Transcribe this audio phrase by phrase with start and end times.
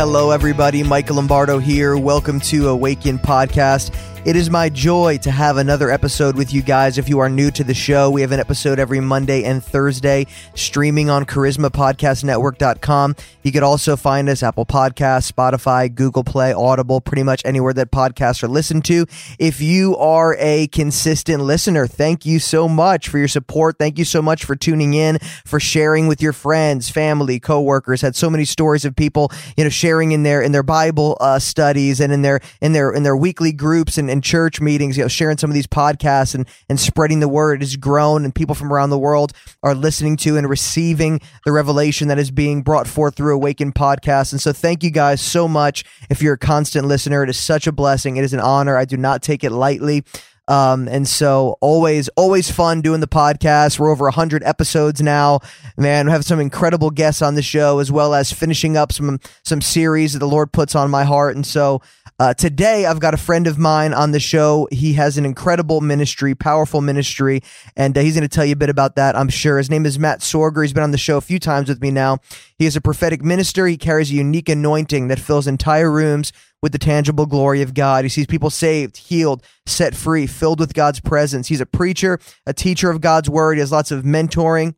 [0.00, 0.82] Hello, everybody.
[0.82, 1.94] Michael Lombardo here.
[1.94, 3.94] Welcome to Awaken Podcast.
[4.22, 6.98] It is my joy to have another episode with you guys.
[6.98, 10.26] If you are new to the show, we have an episode every Monday and Thursday
[10.54, 13.16] streaming on charismapodcastnetwork.com.
[13.42, 17.90] You could also find us Apple Podcasts, Spotify, Google Play, Audible, pretty much anywhere that
[17.90, 19.06] podcasts are listened to.
[19.38, 23.78] If you are a consistent listener, thank you so much for your support.
[23.78, 28.02] Thank you so much for tuning in, for sharing with your friends, family, coworkers.
[28.02, 31.38] Had so many stories of people, you know, sharing in their in their Bible uh,
[31.38, 35.04] studies and in their in their in their weekly groups and and church meetings, you
[35.04, 38.54] know, sharing some of these podcasts and, and spreading the word has grown and people
[38.54, 42.86] from around the world are listening to and receiving the revelation that is being brought
[42.86, 44.32] forth through Awaken podcast.
[44.32, 45.84] And so thank you guys so much.
[46.10, 48.16] If you're a constant listener, it is such a blessing.
[48.16, 48.76] It is an honor.
[48.76, 50.04] I do not take it lightly.
[50.50, 53.78] Um, and so always, always fun doing the podcast.
[53.78, 55.38] We're over 100 episodes now.
[55.76, 59.20] Man, we have some incredible guests on the show, as well as finishing up some,
[59.44, 61.36] some series that the Lord puts on my heart.
[61.36, 61.82] And so
[62.20, 64.68] uh, today, I've got a friend of mine on the show.
[64.70, 67.40] He has an incredible ministry, powerful ministry,
[67.78, 69.56] and uh, he's going to tell you a bit about that, I'm sure.
[69.56, 70.62] His name is Matt Sorger.
[70.62, 72.18] He's been on the show a few times with me now.
[72.58, 73.66] He is a prophetic minister.
[73.66, 78.04] He carries a unique anointing that fills entire rooms with the tangible glory of God.
[78.04, 81.48] He sees people saved, healed, set free, filled with God's presence.
[81.48, 83.54] He's a preacher, a teacher of God's word.
[83.54, 84.74] He has lots of mentoring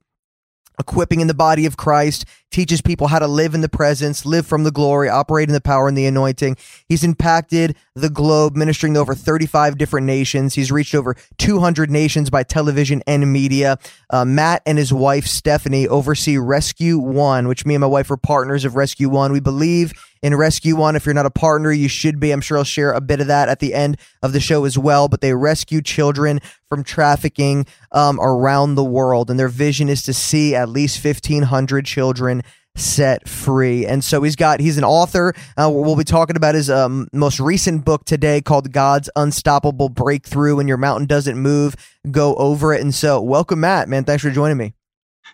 [0.78, 4.46] equipping in the body of Christ, teaches people how to live in the presence, live
[4.46, 6.56] from the glory, operate in the power and the anointing.
[6.88, 10.54] He's impacted the globe, ministering to over 35 different nations.
[10.54, 13.78] He's reached over 200 nations by television and media.
[14.10, 18.16] Uh, Matt and his wife, Stephanie, oversee Rescue One, which me and my wife are
[18.16, 19.32] partners of Rescue One.
[19.32, 20.96] We believe in Rescue One.
[20.96, 22.30] If you're not a partner, you should be.
[22.30, 24.78] I'm sure I'll share a bit of that at the end of the show as
[24.78, 25.08] well.
[25.08, 30.14] But they rescue children from trafficking um, around the world, and their vision is to
[30.14, 32.42] see at least 1,500 children
[32.74, 33.84] set free.
[33.84, 35.34] And so he's got he's an author.
[35.56, 40.56] Uh, we'll be talking about his um, most recent book today called God's Unstoppable Breakthrough.
[40.56, 41.76] When your mountain doesn't move,
[42.10, 42.80] go over it.
[42.80, 43.88] And so, welcome, Matt.
[43.88, 44.74] Man, thanks for joining me.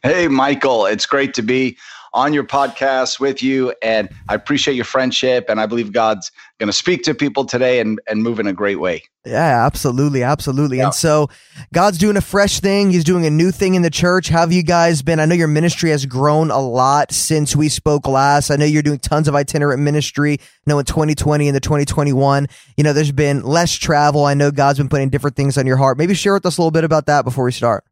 [0.02, 0.86] Hey, Michael.
[0.86, 1.76] It's great to be
[2.12, 3.74] on your podcast with you.
[3.82, 5.46] And I appreciate your friendship.
[5.48, 8.52] And I believe God's going to speak to people today and, and move in a
[8.52, 9.02] great way.
[9.24, 10.22] Yeah, absolutely.
[10.22, 10.78] Absolutely.
[10.78, 10.86] Yeah.
[10.86, 11.28] And so
[11.74, 12.90] God's doing a fresh thing.
[12.90, 14.28] He's doing a new thing in the church.
[14.28, 15.20] How have you guys been?
[15.20, 18.50] I know your ministry has grown a lot since we spoke last.
[18.50, 20.32] I know you're doing tons of itinerant ministry.
[20.32, 24.24] You know, in 2020 and the 2021, you know, there's been less travel.
[24.24, 25.98] I know God's been putting different things on your heart.
[25.98, 27.84] Maybe share with us a little bit about that before we start.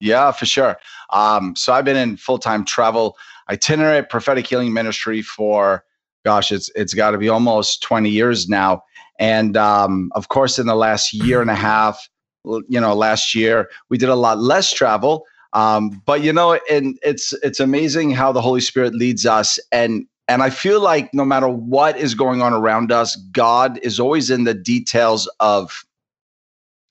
[0.00, 0.78] Yeah, for sure.
[1.10, 3.16] Um, so I've been in full time travel
[3.50, 5.84] itinerant prophetic healing ministry for
[6.24, 8.82] gosh, it's it's got to be almost 20 years now.
[9.18, 12.08] And um, of course, in the last year and a half,
[12.44, 15.26] you know, last year we did a lot less travel.
[15.52, 19.58] Um, but you know, and it's it's amazing how the Holy Spirit leads us.
[19.72, 23.98] And and I feel like no matter what is going on around us, God is
[23.98, 25.84] always in the details of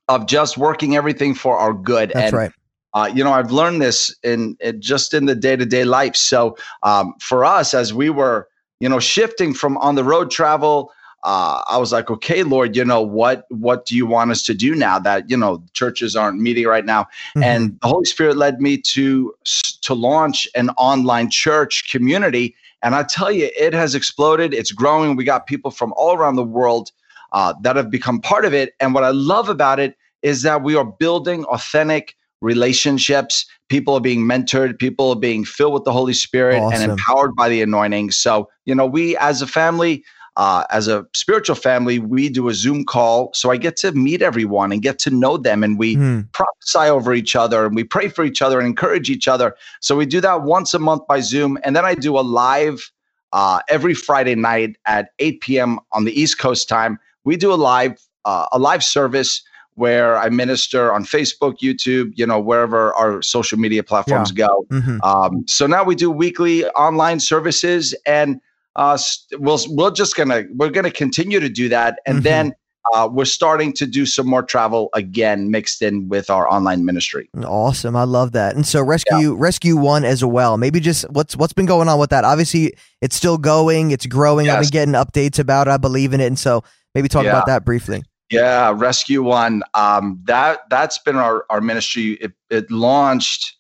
[0.09, 2.12] of just working everything for our good.
[2.14, 2.52] That's and right.
[2.94, 6.16] Uh, you know, I've learned this in, in just in the day to day life.
[6.16, 8.48] So um, for us, as we were,
[8.80, 10.92] you know, shifting from on the road travel,
[11.24, 13.46] uh, I was like, okay, Lord, you know what?
[13.50, 16.86] What do you want us to do now that you know churches aren't meeting right
[16.86, 17.04] now?
[17.04, 17.44] Mm-hmm.
[17.44, 19.34] And the Holy Spirit led me to
[19.82, 22.56] to launch an online church community.
[22.82, 24.54] And I tell you, it has exploded.
[24.54, 25.18] It's growing.
[25.18, 26.92] We got people from all around the world
[27.34, 28.74] uh, that have become part of it.
[28.80, 33.46] And what I love about it is that we are building authentic relationships.
[33.68, 34.80] People are being mentored.
[34.80, 36.82] People are being filled with the Holy Spirit awesome.
[36.82, 38.12] and empowered by the anointing.
[38.12, 40.04] So, you know, we as a family,
[40.38, 43.32] uh, as a spiritual family, we do a Zoom call.
[43.34, 46.32] So I get to meet everyone and get to know them, and we mm.
[46.32, 49.56] prophesy over each other and we pray for each other and encourage each other.
[49.82, 51.58] So we do that once a month by Zoom.
[51.64, 52.92] And then I do a live
[53.34, 55.80] uh, every Friday night at 8 p.m.
[55.92, 57.00] on the East Coast time.
[57.26, 59.42] We do a live uh, a live service
[59.79, 64.47] where I minister on Facebook, YouTube, you know, wherever our social media platforms yeah.
[64.47, 64.66] go.
[64.69, 65.01] Mm-hmm.
[65.01, 68.41] Um, so now we do weekly online services, and
[68.76, 68.97] uh,
[69.40, 72.23] we'll we're just gonna we're gonna continue to do that, and mm-hmm.
[72.23, 72.53] then.
[72.93, 77.29] Uh, we're starting to do some more travel again, mixed in with our online ministry.
[77.43, 78.55] Awesome, I love that.
[78.55, 79.35] And so, rescue yeah.
[79.37, 80.58] rescue one as well.
[80.58, 82.23] Maybe just what's what's been going on with that.
[82.23, 84.47] Obviously, it's still going, it's growing.
[84.47, 84.55] Yes.
[84.55, 85.72] I've been getting updates about it.
[85.72, 86.64] I believe in it, and so
[86.96, 87.32] maybe talk yeah.
[87.32, 88.02] about that briefly.
[88.29, 89.64] Yeah, Rescue One.
[89.73, 92.14] Um, that that's been our our ministry.
[92.22, 93.55] It, it launched.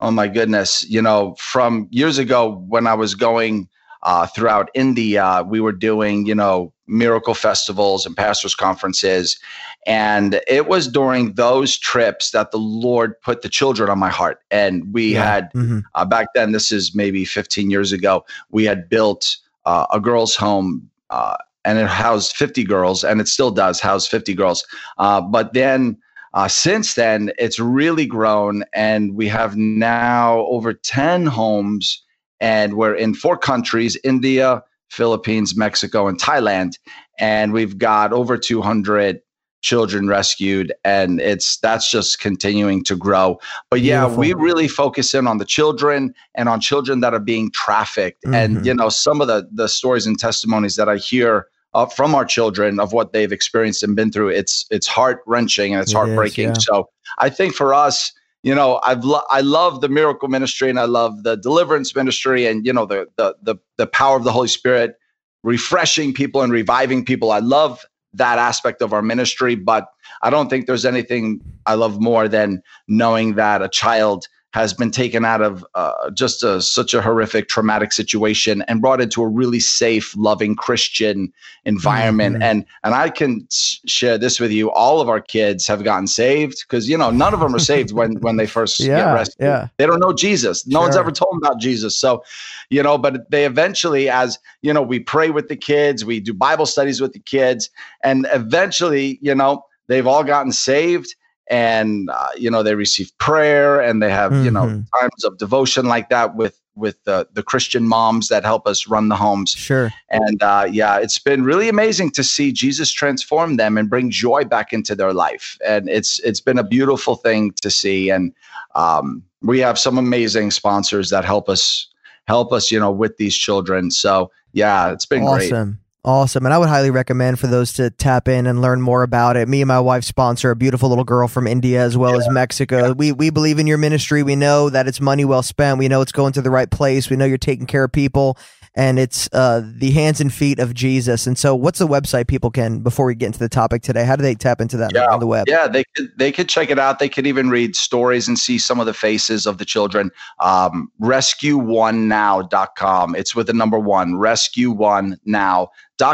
[0.00, 0.88] Oh my goodness!
[0.88, 3.68] You know, from years ago when I was going
[4.02, 9.38] uh, throughout India, we were doing you know miracle festivals and pastors conferences,
[9.86, 14.40] and it was during those trips that the Lord put the children on my heart.
[14.50, 15.24] And we yeah.
[15.24, 15.80] had mm-hmm.
[15.94, 16.52] uh, back then.
[16.52, 18.24] This is maybe 15 years ago.
[18.50, 23.28] We had built uh, a girls' home, uh, and it housed 50 girls, and it
[23.28, 24.64] still does house 50 girls.
[24.98, 25.96] Uh, but then
[26.32, 32.02] uh, since then, it's really grown, and we have now over 10 homes,
[32.40, 36.78] and we're in four countries India, Philippines, Mexico, and Thailand.
[37.18, 39.20] And we've got over 200
[39.62, 43.38] children rescued and it's that's just continuing to grow
[43.70, 44.20] but yeah Beautiful.
[44.20, 48.34] we really focus in on the children and on children that are being trafficked mm-hmm.
[48.34, 52.14] and you know some of the the stories and testimonies that i hear uh, from
[52.14, 55.92] our children of what they've experienced and been through it's it's heart wrenching and it's
[55.92, 56.74] it heartbreaking is, yeah.
[56.74, 58.12] so i think for us
[58.42, 62.46] you know i've lo- i love the miracle ministry and i love the deliverance ministry
[62.46, 64.96] and you know the the the, the power of the holy spirit
[65.42, 67.84] refreshing people and reviving people i love
[68.14, 69.86] that aspect of our ministry but
[70.22, 74.90] i don't think there's anything i love more than knowing that a child has been
[74.90, 79.28] taken out of uh, just a, such a horrific traumatic situation and brought into a
[79.28, 81.32] really safe loving christian
[81.64, 82.42] environment mm-hmm.
[82.42, 86.64] and and i can share this with you all of our kids have gotten saved
[86.66, 89.46] because you know none of them are saved when when they first yeah, get rescued
[89.46, 89.68] yeah.
[89.76, 90.82] they don't know jesus no sure.
[90.82, 92.22] one's ever told them about jesus so
[92.70, 96.34] you know but they eventually as you know we pray with the kids we do
[96.34, 97.70] bible studies with the kids
[98.02, 101.14] and eventually you know they've all gotten saved
[101.50, 104.44] and uh, you know they receive prayer and they have mm-hmm.
[104.44, 104.98] you know mm-hmm.
[105.00, 109.08] times of devotion like that with with the, the christian moms that help us run
[109.08, 113.76] the homes sure and uh, yeah it's been really amazing to see jesus transform them
[113.76, 117.70] and bring joy back into their life and it's it's been a beautiful thing to
[117.70, 118.32] see and
[118.76, 121.88] um, we have some amazing sponsors that help us
[122.28, 125.79] help us you know with these children so yeah it's been awesome.
[126.02, 126.46] Awesome.
[126.46, 129.48] And I would highly recommend for those to tap in and learn more about it.
[129.48, 132.18] Me and my wife sponsor a beautiful little girl from India as well yeah.
[132.18, 132.86] as Mexico.
[132.86, 132.92] Yeah.
[132.92, 134.22] We we believe in your ministry.
[134.22, 135.78] We know that it's money well spent.
[135.78, 137.10] We know it's going to the right place.
[137.10, 138.38] We know you're taking care of people
[138.74, 141.26] and it's uh, the hands and feet of Jesus.
[141.26, 144.04] And so, what's the website people can before we get into the topic today?
[144.04, 145.48] How do they tap into that yeah, on the web?
[145.48, 146.98] Yeah, they could they could check it out.
[146.98, 150.10] They could even read stories and see some of the faces of the children.
[150.38, 153.16] Um, RescueOneNow.com.
[153.16, 154.16] It's with the number one.
[154.16, 155.70] Rescue One Now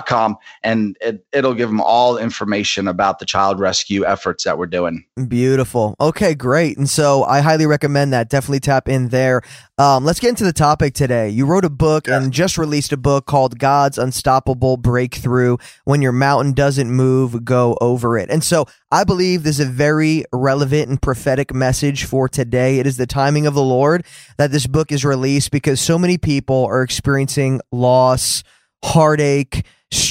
[0.07, 4.67] com and it, it'll give them all information about the child rescue efforts that we're
[4.67, 5.05] doing.
[5.29, 5.95] Beautiful.
[6.01, 6.77] Okay great.
[6.77, 8.29] And so i highly recommend that.
[8.29, 9.43] Definitely tap in there.
[9.79, 11.29] Um, let's get into the topic today.
[11.29, 15.57] You wrote a book and just released a book called god's unstoppable breakthrough.
[15.85, 18.31] When your mountain doesn't move go over it.
[18.31, 22.79] And so i believe this is a very relevant and prophetic message for today.
[22.79, 24.05] It is the timing of the lord
[24.39, 28.43] that this book is released because so many people are experiencing loss
[28.85, 29.65] heartache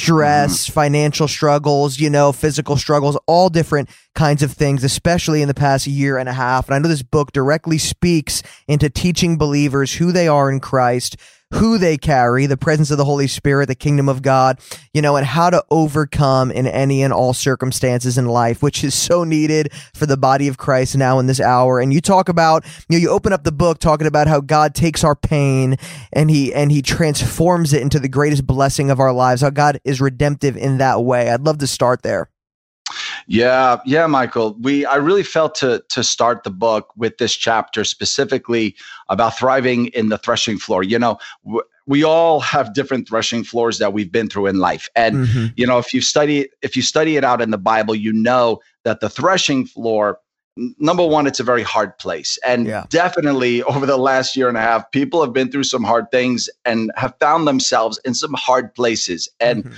[0.05, 0.73] stress, mm-hmm.
[0.73, 5.87] financial struggles, you know, physical struggles, all different kinds of things, especially in the past
[5.87, 6.67] year and a half.
[6.67, 11.17] And I know this book directly speaks into teaching believers who they are in Christ,
[11.55, 14.59] who they carry, the presence of the Holy Spirit, the kingdom of God,
[14.93, 18.93] you know, and how to overcome in any and all circumstances in life, which is
[18.93, 21.79] so needed for the body of Christ now in this hour.
[21.79, 24.75] And you talk about, you know, you open up the book talking about how God
[24.75, 25.77] takes our pain
[26.11, 29.41] and he and he transforms it into the greatest blessing of our lives.
[29.41, 31.29] How God is redemptive in that way.
[31.29, 32.29] I'd love to start there.
[33.27, 34.55] Yeah, yeah, Michael.
[34.61, 38.75] We I really felt to to start the book with this chapter specifically
[39.09, 40.83] about thriving in the threshing floor.
[40.83, 44.89] You know, w- we all have different threshing floors that we've been through in life.
[44.95, 45.45] And mm-hmm.
[45.55, 48.59] you know, if you study if you study it out in the Bible, you know
[48.83, 50.19] that the threshing floor
[50.79, 52.85] number one it's a very hard place and yeah.
[52.87, 56.49] definitely over the last year and a half people have been through some hard things
[56.63, 59.75] and have found themselves in some hard places and mm-hmm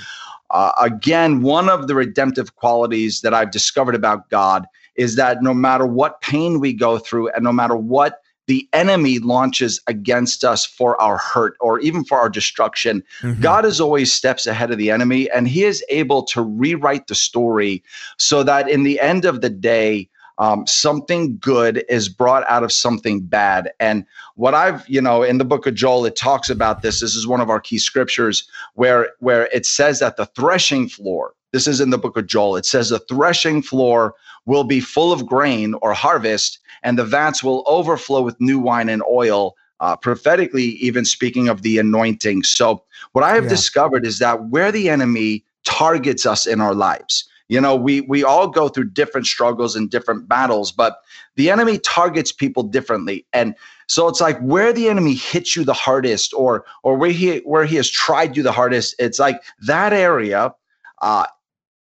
[0.52, 5.54] uh, again, one of the redemptive qualities that I've discovered about God is that no
[5.54, 10.66] matter what pain we go through and no matter what the enemy launches against us
[10.66, 13.42] for our hurt or even for our destruction, mm-hmm.
[13.42, 17.16] God is always steps ahead of the enemy and he is able to rewrite the
[17.16, 17.84] story
[18.18, 22.72] so that in the end of the day, um, something good is brought out of
[22.72, 23.72] something bad.
[23.80, 27.00] And what I've, you know, in the book of Joel, it talks about this.
[27.00, 31.34] This is one of our key scriptures where where it says that the threshing floor.
[31.54, 32.58] This is in the book of Joel.
[32.58, 34.14] It says the threshing floor
[34.46, 38.90] will be full of grain or harvest, and the vats will overflow with new wine
[38.90, 39.56] and oil.
[39.80, 42.42] Uh, prophetically, even speaking of the anointing.
[42.42, 43.52] So, what I have yeah.
[43.52, 48.24] discovered is that where the enemy targets us in our lives, you know, we we
[48.24, 51.02] all go through different struggles and different battles, but
[51.36, 53.26] the enemy targets people differently.
[53.32, 53.56] And
[53.88, 57.66] so it's like where the enemy hits you the hardest or or where he where
[57.66, 60.54] he has tried you the hardest, it's like that area
[61.02, 61.28] uh,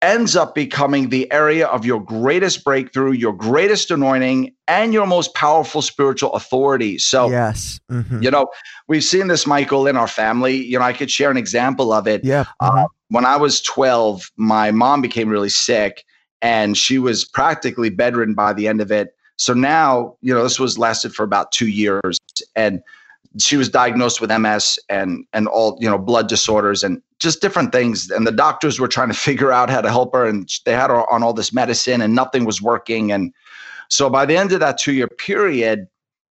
[0.01, 5.33] ends up becoming the area of your greatest breakthrough, your greatest anointing, and your most
[5.33, 6.97] powerful spiritual authority.
[6.97, 8.23] So, yes, mm-hmm.
[8.23, 8.47] you know,
[8.87, 10.55] we've seen this, Michael, in our family.
[10.55, 12.23] You know, I could share an example of it.
[12.23, 12.45] Yeah.
[12.59, 16.05] Uh, when I was 12, my mom became really sick
[16.41, 19.15] and she was practically bedridden by the end of it.
[19.37, 22.17] So now, you know, this was lasted for about two years.
[22.55, 22.81] And
[23.37, 27.71] she was diagnosed with MS and and all you know blood disorders and just different
[27.71, 28.09] things.
[28.09, 30.89] And the doctors were trying to figure out how to help her, and they had
[30.89, 33.11] her on all this medicine, and nothing was working.
[33.11, 33.33] And
[33.89, 35.87] so by the end of that two year period,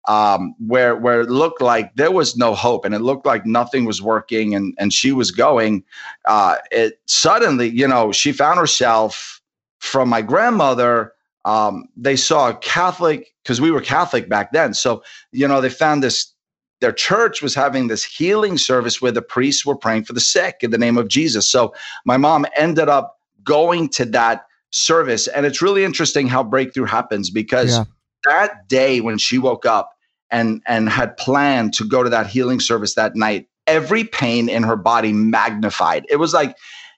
[0.07, 3.87] um, where where it looked like there was no hope, and it looked like nothing
[3.87, 5.83] was working, and and she was going,
[6.27, 9.41] uh, it suddenly, you know, she found herself
[9.79, 11.13] from my grandmother.
[11.47, 14.73] Um, they saw a Catholic because we were Catholic back then.
[14.73, 16.34] So, you know, they found this
[16.81, 20.57] their church was having this healing service where the priests were praying for the sick
[20.61, 21.49] in the name of Jesus.
[21.49, 25.27] So my mom ended up going to that service.
[25.29, 27.85] And it's really interesting how breakthrough happens because yeah.
[28.25, 29.93] that day when she woke up
[30.31, 34.63] and and had planned to go to that healing service that night, every pain in
[34.63, 36.05] her body magnified.
[36.09, 36.57] It was like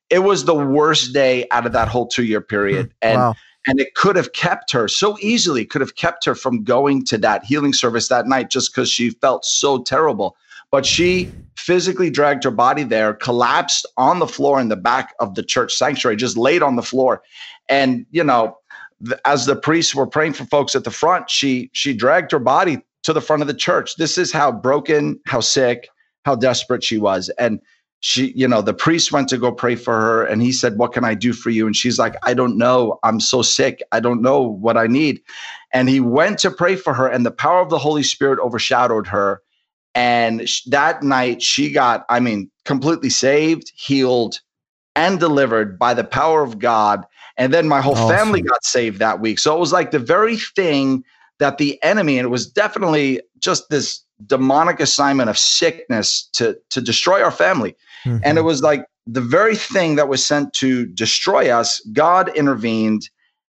[0.08, 2.86] it was the worst day out of that whole two year period.
[2.86, 3.08] Hmm.
[3.08, 3.34] And wow
[3.66, 7.18] and it could have kept her so easily could have kept her from going to
[7.18, 10.36] that healing service that night just because she felt so terrible.
[10.70, 15.34] But she physically dragged her body there collapsed on the floor in the back of
[15.34, 17.22] the church sanctuary just laid on the floor.
[17.68, 18.56] And you know
[19.24, 22.78] as the priests were praying for folks at the front she she dragged her body
[23.02, 23.96] to the front of the church.
[23.96, 25.88] This is how broken how sick
[26.24, 27.30] how desperate she was.
[27.38, 27.60] And
[28.00, 30.92] she you know the priest went to go pray for her and he said what
[30.92, 31.66] can i do for you?
[31.66, 32.98] And she's like i don't know.
[33.02, 33.82] I'm so sick.
[33.92, 35.20] I don't know what i need.
[35.72, 39.06] And he went to pray for her and the power of the holy spirit overshadowed
[39.08, 39.42] her.
[39.94, 44.40] And that night she got i mean completely saved healed
[44.94, 47.04] and delivered by the power of god.
[47.38, 48.16] And then my whole awesome.
[48.16, 49.38] family got saved that week.
[49.38, 51.04] So it was like the very thing
[51.38, 56.80] that the enemy and it was definitely just this demonic assignment of sickness to to
[56.80, 58.18] destroy our family mm-hmm.
[58.24, 63.08] and it was like the very thing that was sent to destroy us god intervened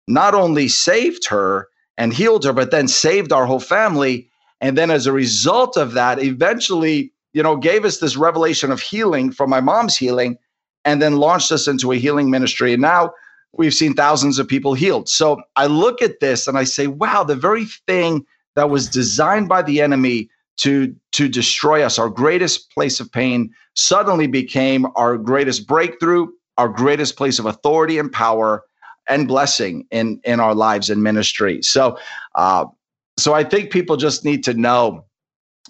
[0.08, 1.68] not only saved her
[1.98, 4.30] and healed her but then saved our whole family.
[4.62, 8.82] And then as a result of that eventually you know gave us this revelation of
[8.82, 10.38] healing from my mom's healing
[10.86, 12.74] and then launched us into a healing ministry.
[12.74, 13.14] And now
[13.54, 15.10] we've seen thousands of people healed.
[15.10, 19.50] So i look at this and i say wow the very thing that was designed
[19.50, 21.98] by the enemy to to destroy us.
[21.98, 27.98] Our greatest place of pain suddenly became our greatest breakthrough our greatest place of authority
[27.98, 28.64] and power
[29.10, 31.62] and blessing in in our lives and ministry.
[31.62, 31.98] So
[32.36, 32.66] uh,
[33.18, 35.06] so i think people just need to know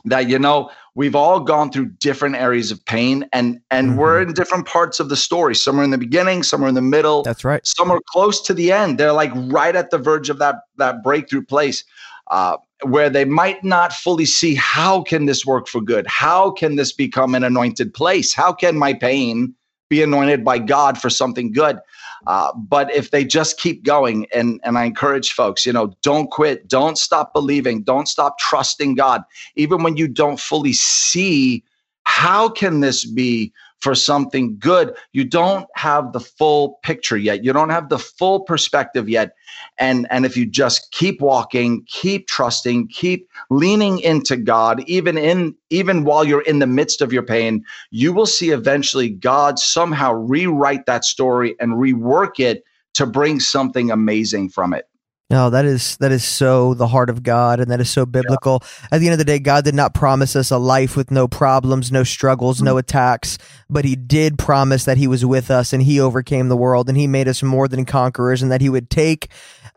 [0.06, 4.00] that you know we've all gone through different areas of pain and and mm-hmm.
[4.00, 5.56] we're in different parts of the story.
[5.56, 7.24] Some are in the beginning some are in the middle.
[7.24, 7.66] That's right.
[7.66, 8.98] Some are close to the end.
[8.98, 11.84] They're like right at the verge of that that breakthrough place.
[12.28, 16.08] Uh, where they might not fully see how can this work for good?
[16.08, 18.34] How can this become an anointed place?
[18.34, 19.54] How can my pain
[19.90, 21.80] be anointed by god for something good?
[22.26, 26.32] Uh, but if they just keep going and and i encourage folks you know don't
[26.32, 26.68] quit.
[26.68, 27.84] Don't stop believing.
[27.84, 29.24] Don't stop trusting god.
[29.56, 31.64] Even when you don't fully see
[32.06, 33.52] how can this be
[33.84, 34.96] for something good.
[35.12, 37.44] You don't have the full picture yet.
[37.44, 39.36] You don't have the full perspective yet.
[39.78, 45.56] And and if you just keep walking keep trusting keep leaning into god even in
[45.70, 50.14] even while you're in the midst of your pain you will see eventually god somehow
[50.14, 52.64] rewrite that story and rework it
[52.94, 54.88] to bring something amazing from it
[55.30, 58.60] no, that is that is so the heart of God, and that is so biblical.
[58.62, 58.88] Yeah.
[58.92, 61.28] At the end of the day, God did not promise us a life with no
[61.28, 62.66] problems, no struggles, mm-hmm.
[62.66, 63.38] no attacks,
[63.70, 66.98] but He did promise that He was with us, and He overcame the world, and
[66.98, 69.30] He made us more than conquerors, and that He would take,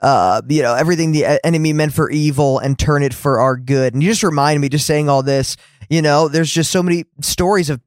[0.03, 3.95] uh, you know, everything the enemy meant for evil and turn it for our good.
[3.95, 5.57] And you just remind me, just saying all this,
[5.88, 7.81] you know, there's just so many stories of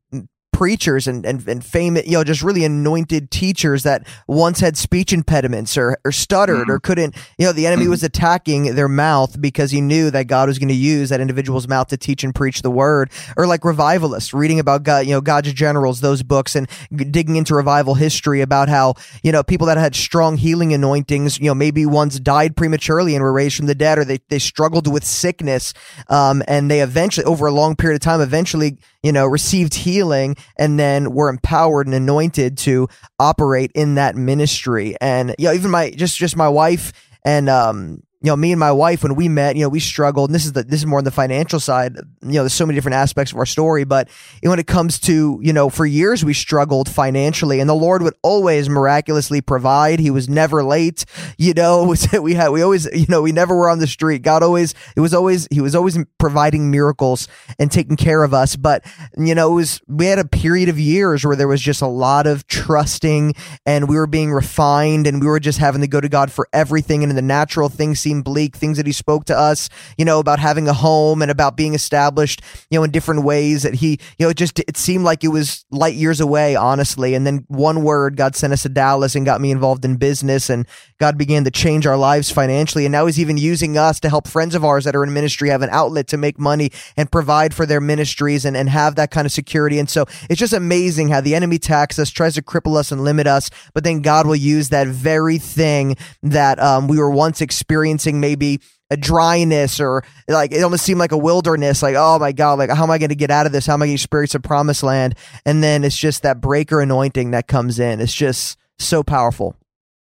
[0.59, 5.13] preachers and, and, and famous, you know, just really anointed teachers that once had speech
[5.13, 6.69] impediments or, or stuttered mm.
[6.69, 7.89] or couldn't, you know, the enemy mm.
[7.89, 11.65] was attacking their mouth because he knew that God was going to use that individual's
[11.65, 13.09] mouth to teach and preach the word.
[13.37, 16.67] Or like revivalists, reading about God, you know, God's generals, those books and
[17.09, 21.45] digging into revival history about how, you know, people that had strong healing anointings, you
[21.45, 24.91] know, maybe once died prematurely and were raised from the dead or they, they struggled
[24.91, 25.73] with sickness.
[26.09, 30.35] Um, and they eventually, over a long period of time, eventually, you know, received healing
[30.57, 32.87] and then were empowered and anointed to
[33.19, 34.95] operate in that ministry.
[34.99, 36.91] And you know, even my just just my wife
[37.23, 40.29] and um you know, me and my wife when we met, you know, we struggled.
[40.29, 42.65] And this is the this is more on the financial side you know, there's so
[42.65, 44.09] many different aspects of our story, but
[44.43, 48.13] when it comes to, you know, for years we struggled financially and the Lord would
[48.21, 49.99] always miraculously provide.
[49.99, 51.05] He was never late.
[51.37, 54.21] You know, we had, we always, you know, we never were on the street.
[54.21, 58.57] God always, it was always, he was always providing miracles and taking care of us.
[58.57, 58.83] But,
[59.17, 61.87] you know, it was, we had a period of years where there was just a
[61.87, 63.33] lot of trusting
[63.65, 66.49] and we were being refined and we were just having to go to God for
[66.51, 67.03] everything.
[67.03, 70.19] And in the natural things seemed bleak, things that he spoke to us, you know,
[70.19, 73.99] about having a home and about being established, you know, in different ways that he,
[74.17, 77.13] you know, it just, it seemed like it was light years away, honestly.
[77.13, 80.49] And then one word, God sent us to Dallas and got me involved in business
[80.49, 80.67] and
[80.99, 82.85] God began to change our lives financially.
[82.85, 85.49] And now he's even using us to help friends of ours that are in ministry
[85.49, 89.11] have an outlet to make money and provide for their ministries and, and have that
[89.11, 89.77] kind of security.
[89.77, 93.03] And so it's just amazing how the enemy attacks us, tries to cripple us and
[93.03, 97.41] limit us, but then God will use that very thing that um, we were once
[97.41, 98.59] experiencing maybe
[98.91, 102.71] a dryness or like it almost seemed like a wilderness like oh my god like
[102.71, 103.65] how am i going to get out of this?
[103.65, 105.15] How am i going to experience a promised land?
[105.45, 107.99] And then it's just that breaker anointing that comes in.
[107.99, 109.55] It's just so powerful.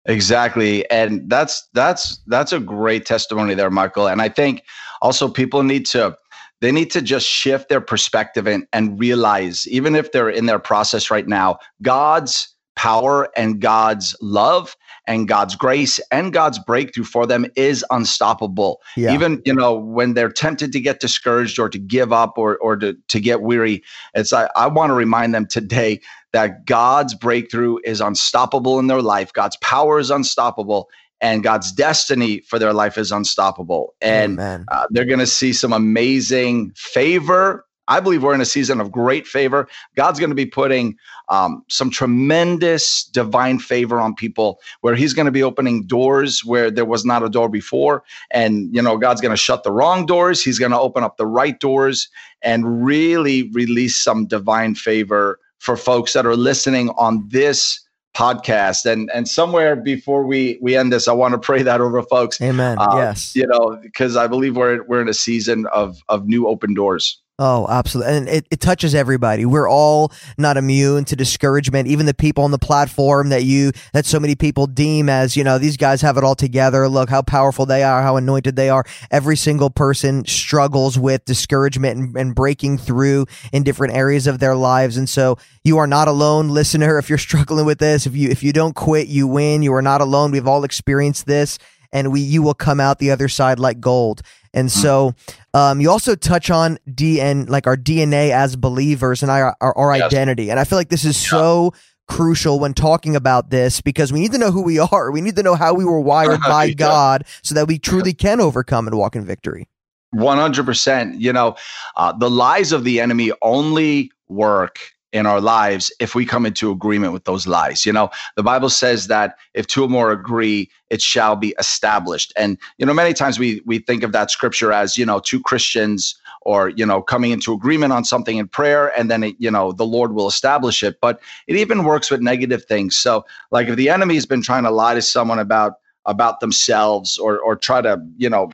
[0.05, 0.89] Exactly.
[0.89, 4.07] And that's that's that's a great testimony there michael.
[4.07, 4.63] And i think
[5.01, 6.17] also people need to
[6.61, 10.59] they need to just shift their perspective and, and realize even if they're in their
[10.59, 14.75] process right now god's power and god's love
[15.05, 18.81] and God's grace and God's breakthrough for them is unstoppable.
[18.95, 19.13] Yeah.
[19.13, 22.77] Even, you know, when they're tempted to get discouraged or to give up or or
[22.77, 25.99] to, to get weary, it's I, I want to remind them today
[26.31, 29.33] that God's breakthrough is unstoppable in their life.
[29.33, 30.89] God's power is unstoppable
[31.21, 33.93] and God's destiny for their life is unstoppable.
[34.01, 38.79] And uh, they're going to see some amazing favor I believe we're in a season
[38.79, 39.67] of great favor.
[39.95, 40.97] God's going to be putting
[41.29, 46.71] um, some tremendous divine favor on people where He's going to be opening doors where
[46.71, 48.03] there was not a door before.
[48.31, 50.43] And, you know, God's going to shut the wrong doors.
[50.43, 52.07] He's going to open up the right doors
[52.41, 57.79] and really release some divine favor for folks that are listening on this
[58.15, 62.03] podcast and and somewhere before we we end this i want to pray that over
[62.03, 65.97] folks amen uh, yes you know because i believe we're we're in a season of
[66.09, 68.13] of new open doors Oh, absolutely.
[68.13, 69.43] And it, it touches everybody.
[69.43, 71.87] We're all not immune to discouragement.
[71.87, 75.43] Even the people on the platform that you, that so many people deem as, you
[75.43, 76.87] know, these guys have it all together.
[76.87, 78.85] Look how powerful they are, how anointed they are.
[79.09, 84.55] Every single person struggles with discouragement and, and breaking through in different areas of their
[84.55, 84.95] lives.
[84.95, 86.99] And so you are not alone, listener.
[86.99, 89.63] If you're struggling with this, if you, if you don't quit, you win.
[89.63, 90.31] You are not alone.
[90.31, 91.57] We've all experienced this
[91.93, 94.21] and we, you will come out the other side like gold.
[94.53, 94.79] And hmm.
[94.79, 95.15] so
[95.53, 99.95] um, you also touch on DN, like our DNA as believers and our, our, our
[99.95, 100.05] yes.
[100.07, 100.51] identity.
[100.51, 101.29] And I feel like this is yeah.
[101.29, 101.73] so
[102.07, 105.11] crucial when talking about this because we need to know who we are.
[105.11, 106.73] We need to know how we were wired by yeah.
[106.73, 109.69] God so that we truly can overcome and walk in victory.
[110.15, 111.19] 100%.
[111.19, 111.55] You know,
[111.95, 114.79] uh, the lies of the enemy only work
[115.13, 117.85] in our lives if we come into agreement with those lies.
[117.85, 122.33] You know, the Bible says that if two or more agree, it shall be established.
[122.35, 125.39] And you know, many times we we think of that scripture as you know two
[125.39, 129.51] Christians or you know coming into agreement on something in prayer, and then it, you
[129.51, 130.99] know the Lord will establish it.
[130.99, 132.95] But it even works with negative things.
[132.95, 135.73] So, like if the enemy has been trying to lie to someone about
[136.05, 138.51] about themselves or or try to you know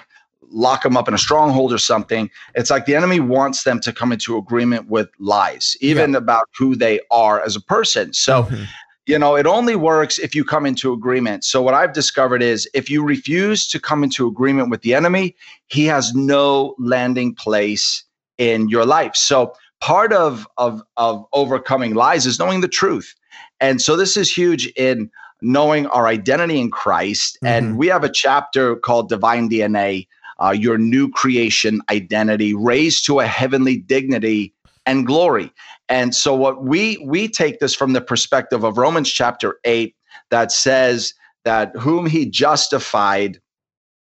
[0.51, 2.29] lock them up in a stronghold or something.
[2.55, 6.17] It's like the enemy wants them to come into agreement with lies, even yeah.
[6.17, 8.13] about who they are as a person.
[8.13, 8.63] So, mm-hmm.
[9.05, 11.43] you know, it only works if you come into agreement.
[11.43, 15.35] So, what I've discovered is if you refuse to come into agreement with the enemy,
[15.67, 18.03] he has no landing place
[18.37, 19.15] in your life.
[19.15, 23.15] So, part of of of overcoming lies is knowing the truth.
[23.61, 27.37] And so this is huge in knowing our identity in Christ.
[27.37, 27.47] Mm-hmm.
[27.47, 30.07] And we have a chapter called Divine DNA
[30.41, 34.53] uh, your new creation identity, raised to a heavenly dignity
[34.85, 35.51] and glory.
[35.87, 39.95] And so, what we we take this from the perspective of Romans chapter eight
[40.31, 41.13] that says
[41.45, 43.39] that whom He justified.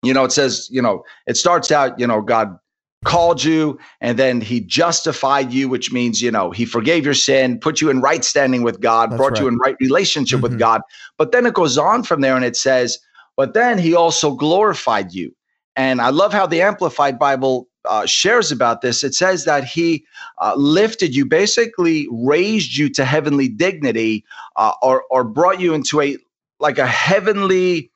[0.03, 2.59] You know, it says, you know, it starts out, you know, God
[3.05, 7.59] called you and then he justified you which means you know he forgave your sin
[7.59, 9.41] put you in right standing with god That's brought right.
[9.41, 10.43] you in right relationship mm-hmm.
[10.43, 10.81] with god
[11.17, 12.97] but then it goes on from there and it says
[13.35, 15.31] but then he also glorified you
[15.77, 19.03] and I love how the Amplified Bible uh, shares about this.
[19.03, 20.03] It says that he
[20.41, 26.01] uh, lifted you, basically raised you to heavenly dignity, uh, or or brought you into
[26.01, 26.17] a
[26.59, 27.91] like a heavenly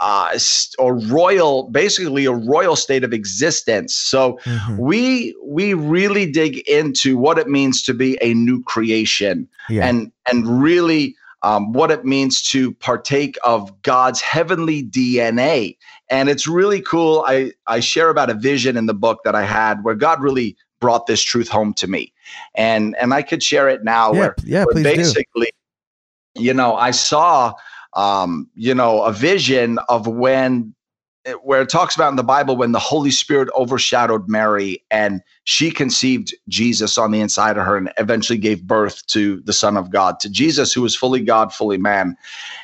[0.00, 0.38] uh,
[0.78, 3.94] or royal, basically a royal state of existence.
[3.94, 4.78] So mm-hmm.
[4.78, 9.86] we we really dig into what it means to be a new creation, yeah.
[9.86, 15.76] and and really um, what it means to partake of God's heavenly DNA.
[16.10, 17.24] And it's really cool.
[17.26, 20.56] I, I share about a vision in the book that I had where God really
[20.80, 22.12] brought this truth home to me.
[22.54, 24.98] And and I could share it now Yeah, where, yeah, where please do.
[24.98, 25.52] basically,
[26.34, 27.54] you know, I saw
[27.96, 30.74] um, you know, a vision of when
[31.42, 35.70] where it talks about in the Bible when the Holy Spirit overshadowed Mary and she
[35.70, 39.90] conceived Jesus on the inside of her and eventually gave birth to the Son of
[39.90, 42.16] God, to Jesus, who was fully God, fully man.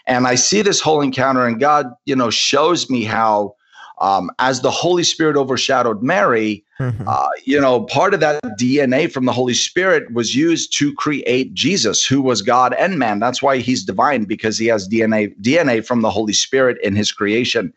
[0.06, 3.54] And I see this whole encounter, and God, you know, shows me how,
[4.00, 7.04] um, as the Holy Spirit overshadowed Mary, Mhm.
[7.06, 11.54] uh, you know, part of that DNA from the Holy Spirit was used to create
[11.54, 13.20] Jesus, who was God and man.
[13.20, 17.12] That's why he's divine because he has DNA DNA from the Holy Spirit in his
[17.12, 17.72] creation.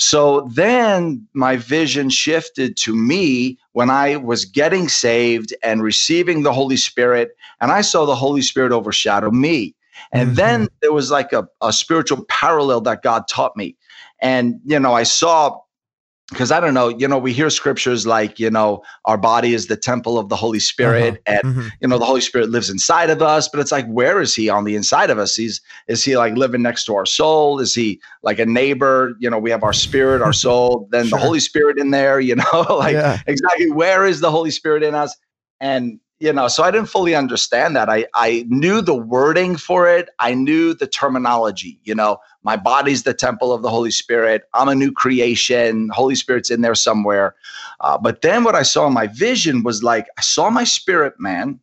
[0.00, 6.54] So then my vision shifted to me when I was getting saved and receiving the
[6.54, 9.74] Holy Spirit, and I saw the Holy Spirit overshadow me.
[10.12, 10.36] And Mhm.
[10.36, 13.76] then there was like a, a spiritual parallel that God taught me.
[14.22, 15.58] And, you know, I saw
[16.30, 19.66] because I don't know, you know, we hear scriptures like, you know, our body is
[19.66, 21.70] the temple of the Holy Spirit, and Mhm.
[21.80, 23.48] you know, the Holy Spirit lives inside of us.
[23.48, 25.34] But it's like, where is He on the inside of us?
[25.34, 27.58] He's is He like living next to our soul?
[27.58, 29.16] Is He like a neighbor?
[29.18, 31.18] You know, we have our spirit, our soul, then Sure.
[31.18, 32.20] the Holy Spirit in there.
[32.20, 33.18] You know, like yeah.
[33.26, 35.16] exactly where is the Holy Spirit in us?
[35.60, 37.88] And you know, so I didn't fully understand that.
[37.88, 40.10] I I knew the wording for it.
[40.18, 41.80] I knew the terminology.
[41.84, 44.44] You know, my body's the temple of the Holy Spirit.
[44.52, 45.88] I'm a new creation.
[45.88, 47.34] Holy Spirit's in there somewhere.
[47.80, 51.14] Uh, but then what I saw in my vision was like I saw my spirit
[51.18, 51.58] man,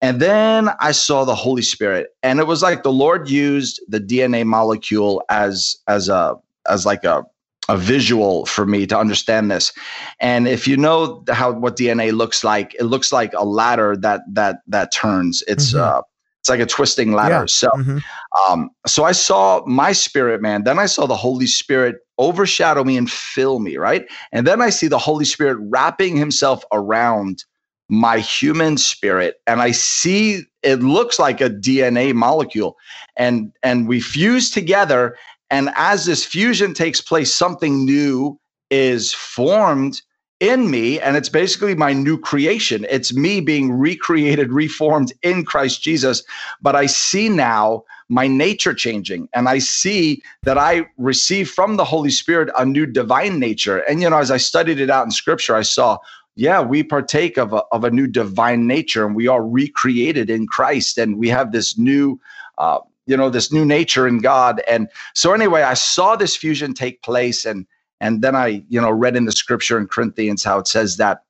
[0.00, 4.00] and then I saw the Holy Spirit, and it was like the Lord used the
[4.00, 6.36] DNA molecule as as a
[6.68, 7.24] as like a
[7.68, 9.72] a visual for me to understand this.
[10.20, 14.22] And if you know how what DNA looks like, it looks like a ladder that
[14.32, 15.42] that that turns.
[15.46, 15.78] It's Mhm.
[15.80, 16.02] uh
[16.40, 17.42] it's like a twisting ladder.
[17.42, 17.46] Yeah.
[17.46, 18.02] So Mhm.
[18.48, 20.64] um, so I saw my spirit man.
[20.64, 24.06] Then I saw the Holy Spirit overshadow me and fill me, right?
[24.32, 27.44] And then I see the Holy Spirit wrapping himself around
[27.88, 29.36] my human spirit.
[29.46, 32.76] And I see it looks like a DNA molecule.
[33.16, 35.16] And and we fuse together.
[35.52, 40.00] And as this fusion takes place, something new is formed
[40.40, 42.86] in me and it's basically my new creation.
[42.90, 46.24] It's me being recreated reformed in christ jesus.
[46.60, 51.84] But i see now my nature changing and i see that i receive from the
[51.84, 53.78] holy spirit a new divine nature.
[53.78, 55.98] And you know as i studied it out in scripture i saw
[56.34, 60.48] yeah we partake of a, of a new divine nature and we are recreated in
[60.48, 62.18] christ and we have this new
[62.58, 66.72] uh, you know this new nature in god and so anyway i saw this fusion
[66.74, 67.66] take place and
[68.02, 71.22] and then I, you know, read in the scripture in Corinthians how it says that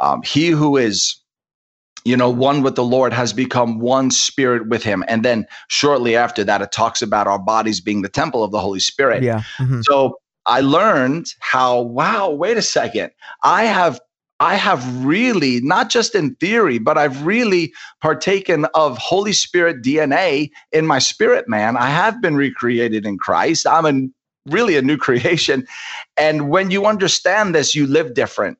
[0.00, 1.16] um, he who is,
[2.04, 5.04] you know, one with the Lord has become one spirit with him.
[5.06, 8.58] And then shortly after that, it talks about our bodies being the temple of the
[8.58, 9.22] Holy Spirit.
[9.22, 9.44] Yeah.
[9.58, 9.84] Mhm.
[9.84, 13.12] So I learned how, wow, wait a second.
[13.44, 14.00] I have
[14.40, 17.72] I have really, not just in theory, but I've really
[18.02, 21.76] partaken of Holy Spirit DNA in my spirit, man.
[21.76, 23.66] I have been recreated in Christ.
[23.66, 24.08] I'm a
[24.50, 25.66] really a new creation.
[26.16, 28.58] And when you understand this, you live different.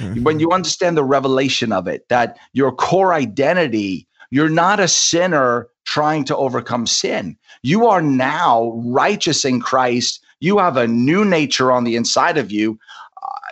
[0.00, 0.22] Mhm.
[0.22, 5.68] When you understand the revelation of it, that your core identity, you're not a sinner
[5.84, 7.36] trying to overcome sin.
[7.62, 10.20] You are now righteous in Christ.
[10.40, 12.78] You have a new nature on the inside of you.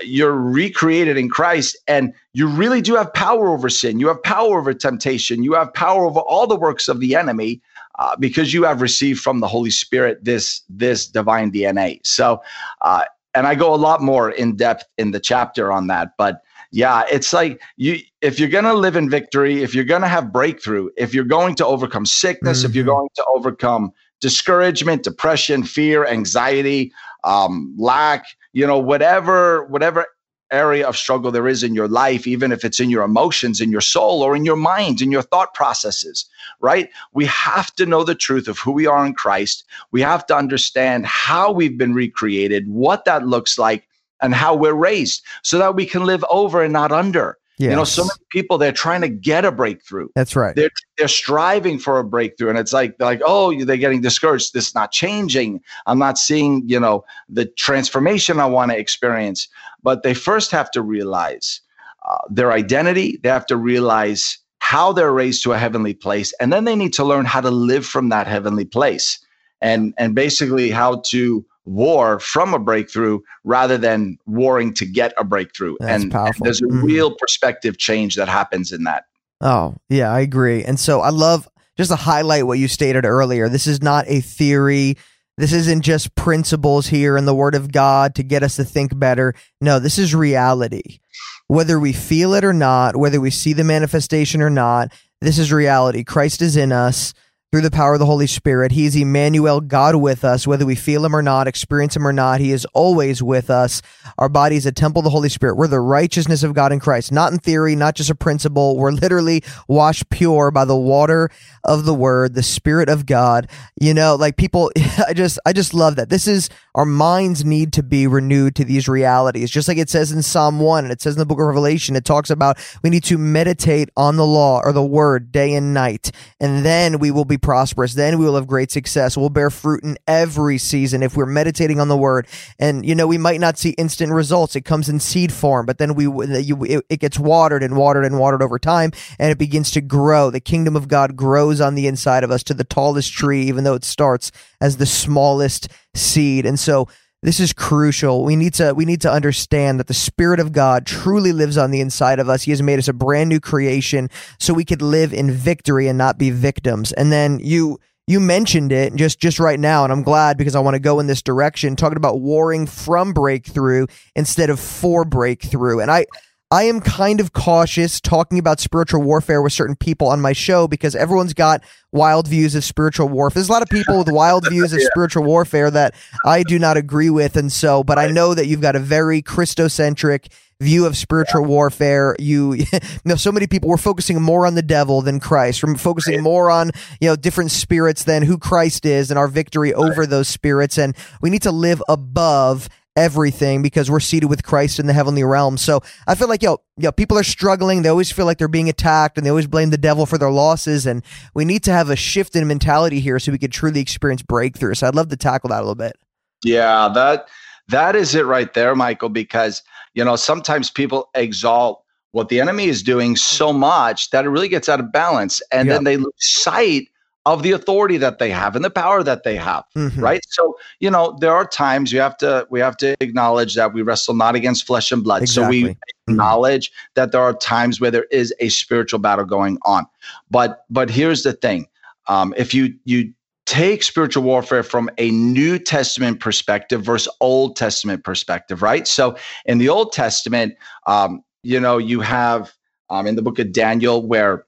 [0.03, 3.99] You're recreated in Christ, and you really do have power over sin.
[4.01, 5.43] You have power over temptation.
[5.43, 7.61] You have power over all the works of the enemy
[7.99, 12.01] uh, because you have received from the Holy Spirit this this divine DNA.
[12.05, 12.43] So,
[12.83, 13.05] uh,
[13.35, 17.05] and I go a lot more in depth in the chapter on that, but yeah,
[17.11, 20.33] it's like you if you're going to live in victory, if you're going to have
[20.33, 22.89] breakthrough, if you're going to overcome sickness, if you're Mhm.
[22.89, 26.93] going to overcome discouragement, depression, fear, anxiety,
[27.25, 28.25] um, lack,
[28.57, 30.07] you know, whatever whatever
[30.51, 33.71] area of struggle there is in your life, even if it's in your emotions, in
[33.71, 36.25] your soul, or in your mind, in your thought processes,
[36.61, 36.89] right?
[37.13, 39.65] We have to know the truth of who we are in Christ.
[39.93, 43.87] We have to understand how we've been recreated, what that looks like,
[44.23, 47.37] and how we're raised so that we can live over and not under.
[47.71, 50.55] You know, so many people, they're trying to get a breakthrough That's right.
[50.57, 52.51] they're they're striving for a breakthrough.
[52.51, 54.53] And it's like like oh they're getting discouraged.
[54.53, 55.63] This is not changing.
[55.87, 59.49] I'm not seeing you know the transformation i want to experience.
[59.83, 61.61] But they first have to realize
[62.09, 63.19] uh, their identity.
[63.23, 66.33] They have to realize how they're raised to a heavenly place.
[66.41, 69.19] And then they need to learn how to live from that heavenly place
[69.61, 75.25] and and basically how to war from a breakthrough rather than warring to get a
[75.25, 75.77] breakthrough.
[75.81, 76.45] That's and, powerful.
[76.45, 76.83] there's a Mhm.
[76.85, 79.07] real perspective change that happens in that
[79.41, 80.65] Oh, yeah, I agree.
[80.65, 83.49] And so I love just to highlight what you stated earlier.
[83.49, 84.97] This is not a theory.
[85.37, 88.99] This isn't just principles here in the Word of God to get us to think
[88.99, 89.35] better.
[89.61, 91.01] No, this is reality.
[91.49, 95.53] Whether we feel it or not, whether we see the manifestation or not, this is
[95.53, 96.05] reality.
[96.05, 97.13] Christ is in us
[97.57, 98.71] through the power of the Holy Spirit.
[98.71, 102.13] He is Emmanuel, God with us, whether we feel Him or not, experience Him or
[102.13, 102.39] not.
[102.39, 103.81] He is always with us.
[104.19, 105.57] Our body is a temple of the Holy Spirit.
[105.57, 108.77] We're the righteousness of God in Christ, not in theory, not just a principle.
[108.77, 111.31] We're literally washed pure by the water
[111.65, 113.49] of the Word, the Spirit of God.
[113.81, 114.71] You know, like people,
[115.09, 116.11] I just, I just love that.
[116.11, 120.13] This is our minds need to be renewed to these realities, just like it says
[120.13, 121.97] in Psalm one, and it says in the Book of Revelation.
[121.97, 125.73] It talks about we need to meditate on the law or the Word day and
[125.73, 127.95] night, and then we will be prosperous.
[127.95, 129.17] Then we will have great success.
[129.17, 132.27] We'll bear fruit in every season if we're meditating on the word.
[132.59, 134.57] And, you know, we might not see instant results.
[134.57, 138.43] It comes in seed form, but then we, it gets watered and watered and watered
[138.43, 140.29] over time and it begins to grow.
[140.29, 143.63] The kingdom of God grows on the inside of us to the tallest tree, even
[143.63, 146.47] though it starts as the smallest seed.
[146.47, 146.89] And so,
[147.27, 148.25] this is crucial.
[148.25, 151.73] We need to we need to understand that the spirit of God truly lives on
[151.73, 152.45] the inside of us.
[152.45, 154.09] He has made us a brand new creation
[154.39, 156.93] so we could live in victory and not be victims.
[156.93, 160.61] And then you you mentioned it just just right now and I'm glad because I
[160.61, 165.81] want to go in this direction talking about warring from breakthrough instead of for breakthrough.
[165.81, 166.07] And I
[166.51, 170.69] I am kind of cautious talking about spiritual warfare with certain people on my show
[170.69, 173.41] because everyone's got wild views of spiritual warfare.
[173.41, 174.87] There's a lot of people with wild views of yeah.
[174.87, 177.37] spiritual warfare that I do not agree with.
[177.37, 181.49] And so, but I know that you've got a very Christocentric view of spiritual yeah.
[181.49, 182.15] warfare.
[182.21, 182.67] You, you
[183.05, 186.23] know, so many people were focusing more on the devil than Christ, from focusing right.
[186.23, 189.85] more on, you know, different spirits than who Christ is and our victory right.
[189.85, 190.79] over those spirits.
[190.79, 195.23] And we need to live above everything because we're seated with Christ in the heavenly
[195.23, 195.57] realm.
[195.59, 197.83] So I feel like, yo, yo, people are struggling.
[197.83, 200.31] They always feel like they're being attacked and they always blame the devil for their
[200.31, 200.87] losses.
[200.87, 201.05] And
[201.35, 204.75] we need to have a shift in mentality here so we could truly experience breakthrough.
[204.75, 205.97] So I'd love to tackle that a little bit.
[206.43, 207.29] Yeah, that
[207.69, 209.63] that is it right there, Michael, because
[209.95, 211.83] you know, sometimes people exalt
[212.13, 215.43] what the enemy is doing so much that it really gets out of balance.
[215.53, 216.89] And then they lose sight
[217.27, 220.01] of the authority that they have and the power that they have mm-hmm.
[220.01, 223.75] right so you know there are times we have to we have to acknowledge that
[223.75, 225.61] we wrestle not against flesh and blood exactly.
[225.61, 226.13] so we mm-hmm.
[226.13, 229.85] acknowledge that there are times where there is a spiritual battle going on
[230.31, 231.67] but but here's the thing
[232.07, 233.13] um, if you you
[233.45, 239.59] take spiritual warfare from a new testament perspective versus old testament perspective right so in
[239.59, 240.55] the old testament
[240.87, 242.55] um, you know you have
[242.89, 244.46] um, in the book of daniel where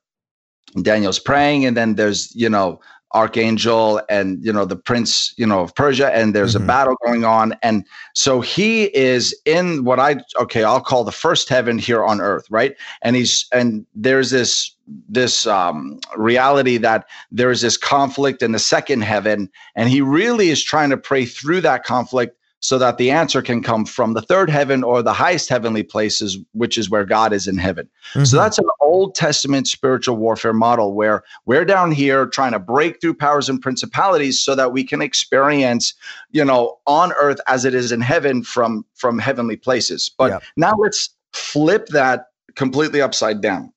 [0.83, 2.81] Daniel's praying, and then there's you know
[3.15, 6.65] archangel and you know the prince you know of persia and there's mm-hmm.
[6.65, 11.13] a battle going on and so he is in what i okay i'll call the
[11.13, 14.75] first heaven here on earth right and he's and there's this
[15.09, 20.49] this um, reality that there is this conflict in the second heaven and he really
[20.49, 24.23] is trying to pray through that conflict so that the answer can come from the
[24.23, 27.89] third heaven or the highest heavenly places, which is where God is in heaven.
[28.13, 28.25] Mm-hmm.
[28.25, 33.01] So that's an Old Testament spiritual warfare model where we're down here trying to break
[33.01, 35.95] through powers and principalities so that we can experience,
[36.31, 40.11] you know, on earth as it is in heaven from from heavenly places.
[40.19, 40.39] But yeah.
[40.57, 43.73] now let's flip that completely upside down.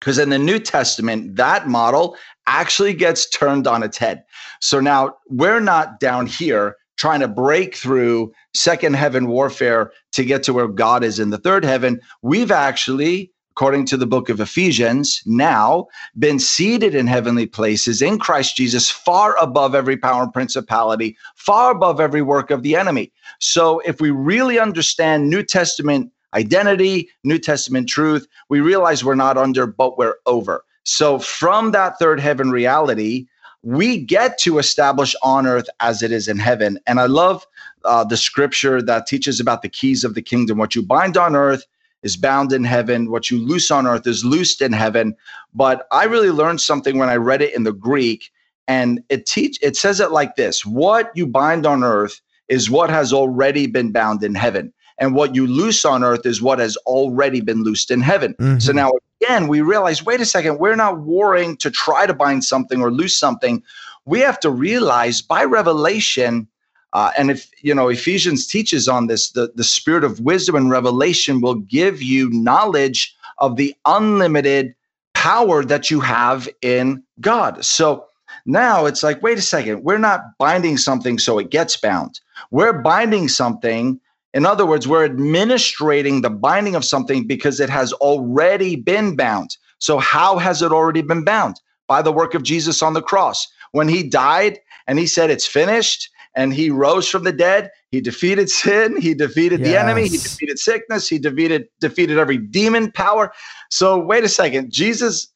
[0.00, 4.24] Because in the New Testament, that model actually gets turned on its head.
[4.60, 10.42] So now we're not down here trying to break through second heaven warfare to get
[10.44, 12.00] to where God is in the third heaven.
[12.22, 15.86] We've actually, according to the book of Ephesians, now
[16.18, 21.70] been seated in heavenly places in Christ Jesus, far above every power and principality, far
[21.70, 23.12] above every work of the enemy.
[23.40, 29.38] So if we really understand New Testament identity, New Testament truth, we realize we're not
[29.38, 30.64] under, but we're over.
[30.84, 33.26] So from that third heaven reality,
[33.62, 36.78] we get to establish on earth as it is in heaven.
[36.86, 37.46] And I love
[37.84, 40.58] uh, the scripture that teaches about the keys of the kingdom.
[40.58, 41.64] What you bind on earth
[42.02, 43.10] is bound in heaven.
[43.10, 45.16] What you loose on earth is loosed in heaven.
[45.54, 48.30] But I really learned something when I read it in the Greek,
[48.68, 52.90] and it teach it says it like this: What you bind on earth is what
[52.90, 56.76] has already been bound in heaven and what you loose on earth is what has
[56.78, 58.34] already been loosed in heaven.
[58.34, 58.58] Mm-hmm.
[58.58, 62.44] So now again, we realize wait a second, we're not warring to try to bind
[62.44, 63.62] something or loose something.
[64.04, 66.48] We have to realize by revelation.
[66.92, 70.70] Uh, and if you know Ephesians teaches on this, the, the spirit of wisdom and
[70.70, 74.74] revelation will give you knowledge of the unlimited
[75.14, 77.64] power that you have in God.
[77.64, 78.06] So
[78.46, 82.20] now it's like, wait a second, we're not binding something so it gets bound.
[82.50, 84.00] We're binding something
[84.36, 89.56] in other words, we're administrating the binding of something because it has already been bound.
[89.78, 91.56] So, how has it already been bound?
[91.86, 93.46] by the work of Jesus on the cross.
[93.72, 98.00] When he died and he said, It's finished, and he rose from the dead, he
[98.00, 99.68] defeated sin, he defeated yes.
[99.68, 103.32] the enemy, he defeated sickness, he defeated defeated every demon power.
[103.70, 105.28] So wait a second, Jesus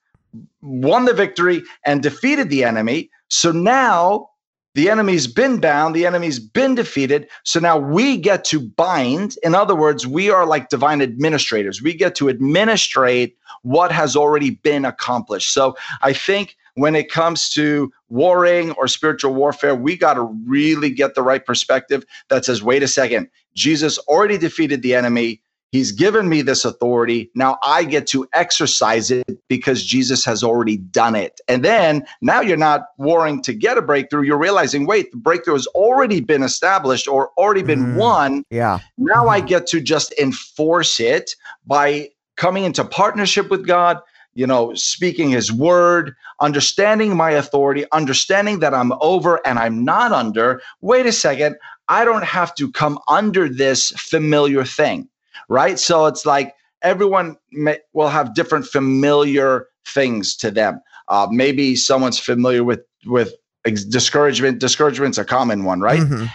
[0.62, 3.10] won the victory and defeated the enemy.
[3.28, 4.29] So now
[4.74, 7.28] the enemy's been bound, the enemy's been defeated.
[7.44, 9.36] So now we get to bind.
[9.42, 11.82] In other words, we are like divine administrators.
[11.82, 15.52] We get to administrate what has already been accomplished.
[15.52, 20.90] So I think when it comes to warring or spiritual warfare, we got to really
[20.90, 25.42] get the right perspective that says, wait a second, Jesus already defeated the enemy.
[25.72, 27.30] He's given me this authority.
[27.36, 31.40] Now I get to exercise it because Jesus has already done it.
[31.46, 34.22] And then now you're not warring to get a breakthrough.
[34.22, 38.44] You're realizing, wait, the breakthrough has already been established or already been mm, won.
[38.50, 38.80] Yeah.
[38.98, 43.98] Now I get to just enforce it by coming into partnership with God,
[44.34, 50.10] you know, speaking his word, understanding my authority, understanding that I'm over and I'm not
[50.10, 50.62] under.
[50.80, 51.56] Wait a second.
[51.86, 55.08] I don't have to come under this familiar thing
[55.50, 55.78] right?
[55.78, 60.80] So it's like everyone may, will have different familiar things to them.
[61.08, 63.34] Uh, maybe someone's familiar with with
[63.90, 64.60] discouragement.
[64.60, 66.00] Discouragement's a common one, right?
[66.00, 66.26] Mm-hmm.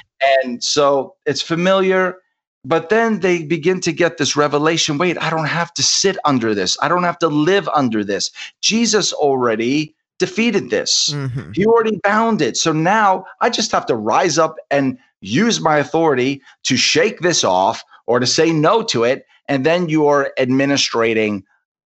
[0.43, 2.17] And so it's familiar,
[2.63, 4.97] but then they begin to get this revelation.
[4.97, 6.77] Wait, I don't have to sit under this.
[6.81, 8.31] I don't have to live under this.
[8.61, 11.09] Jesus already defeated this.
[11.09, 11.51] Mm-hmm.
[11.53, 12.57] He already bound it.
[12.57, 17.43] So now I just have to rise up and use my authority to shake this
[17.43, 19.25] off or to say no to it.
[19.47, 21.43] And then you're administrating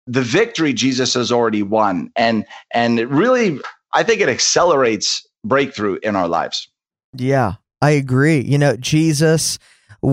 [0.06, 2.12] the victory Jesus has already won.
[2.16, 3.60] And and it really,
[3.94, 6.70] I think it accelerates breakthrough in our lives.
[7.14, 8.40] Yeah, I agree.
[8.40, 9.60] You know, Jesus,